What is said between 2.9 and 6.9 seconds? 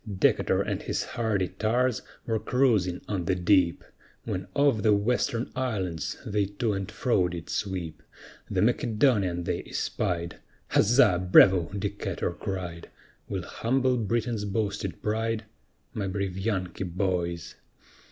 on the deep, When off the Western Islands they to and